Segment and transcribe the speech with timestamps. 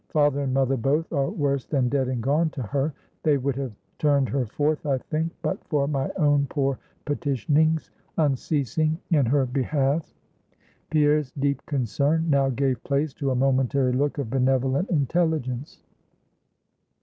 [0.09, 2.91] Father and mother both, are worse than dead and gone to her.
[3.21, 8.97] They would have turned her forth, I think, but for my own poor petitionings, unceasing
[9.11, 10.11] in her behalf!"
[10.89, 15.83] Pierre's deep concern now gave place to a momentary look of benevolent intelligence.